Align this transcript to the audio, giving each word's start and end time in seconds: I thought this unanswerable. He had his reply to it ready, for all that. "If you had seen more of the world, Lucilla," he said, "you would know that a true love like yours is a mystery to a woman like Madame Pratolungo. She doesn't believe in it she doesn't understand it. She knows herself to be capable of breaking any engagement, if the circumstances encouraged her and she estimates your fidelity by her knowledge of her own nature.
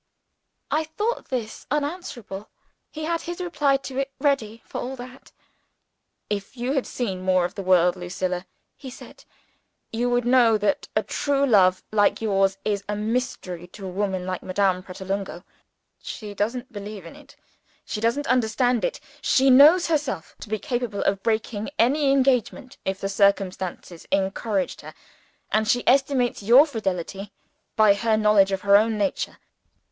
I 0.71 0.85
thought 0.85 1.25
this 1.29 1.67
unanswerable. 1.69 2.49
He 2.89 3.03
had 3.03 3.21
his 3.21 3.39
reply 3.39 3.77
to 3.85 3.99
it 3.99 4.11
ready, 4.19 4.63
for 4.65 4.81
all 4.81 4.95
that. 4.95 5.31
"If 6.27 6.57
you 6.57 6.71
had 6.73 6.87
seen 6.87 7.21
more 7.21 7.45
of 7.45 7.53
the 7.53 7.61
world, 7.61 7.95
Lucilla," 7.95 8.47
he 8.75 8.89
said, 8.89 9.25
"you 9.93 10.09
would 10.09 10.25
know 10.25 10.57
that 10.57 10.87
a 10.95 11.03
true 11.03 11.45
love 11.45 11.83
like 11.91 12.19
yours 12.19 12.57
is 12.65 12.83
a 12.89 12.95
mystery 12.95 13.67
to 13.73 13.85
a 13.85 13.89
woman 13.91 14.25
like 14.25 14.41
Madame 14.41 14.81
Pratolungo. 14.81 15.43
She 16.01 16.33
doesn't 16.33 16.73
believe 16.73 17.05
in 17.05 17.15
it 17.15 17.35
she 17.85 18.01
doesn't 18.01 18.25
understand 18.25 18.83
it. 18.83 18.99
She 19.21 19.51
knows 19.51 19.85
herself 19.85 20.33
to 20.39 20.49
be 20.49 20.57
capable 20.57 21.03
of 21.03 21.21
breaking 21.21 21.69
any 21.77 22.11
engagement, 22.11 22.79
if 22.85 22.99
the 22.99 23.07
circumstances 23.07 24.07
encouraged 24.11 24.81
her 24.81 24.95
and 25.51 25.67
she 25.67 25.83
estimates 25.87 26.41
your 26.41 26.65
fidelity 26.65 27.31
by 27.75 27.93
her 27.93 28.17
knowledge 28.17 28.51
of 28.51 28.61
her 28.61 28.75
own 28.75 28.97
nature. 28.97 29.37